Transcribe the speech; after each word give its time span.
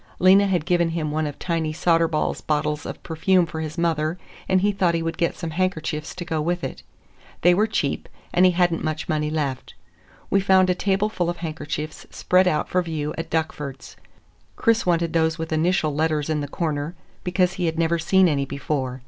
Lena 0.17 0.47
had 0.47 0.65
given 0.65 0.89
him 0.89 1.11
one 1.11 1.27
of 1.27 1.37
Tiny 1.37 1.71
Soderball's 1.71 2.41
bottles 2.41 2.87
of 2.87 3.03
perfume 3.03 3.45
for 3.45 3.59
his 3.61 3.77
mother, 3.77 4.17
and 4.49 4.61
he 4.61 4.71
thought 4.71 4.95
he 4.95 5.03
would 5.03 5.15
get 5.19 5.35
some 5.37 5.51
handkerchiefs 5.51 6.15
to 6.15 6.25
go 6.25 6.41
with 6.41 6.63
it. 6.63 6.81
They 7.41 7.53
were 7.53 7.67
cheap, 7.67 8.09
and 8.33 8.43
he 8.43 8.53
had 8.53 8.73
n't 8.73 8.83
much 8.83 9.07
money 9.07 9.29
left. 9.29 9.75
We 10.31 10.39
found 10.39 10.71
a 10.71 10.73
tableful 10.73 11.29
of 11.29 11.37
handkerchiefs 11.37 12.07
spread 12.09 12.47
out 12.47 12.67
for 12.67 12.81
view 12.81 13.13
at 13.15 13.29
Duckford's. 13.29 13.95
Chris 14.55 14.87
wanted 14.87 15.13
those 15.13 15.37
with 15.37 15.53
initial 15.53 15.93
letters 15.93 16.31
in 16.31 16.41
the 16.41 16.47
corner, 16.47 16.95
because 17.23 17.53
he 17.53 17.67
had 17.67 17.77
never 17.77 17.99
seen 17.99 18.27
any 18.27 18.45
before. 18.45 18.99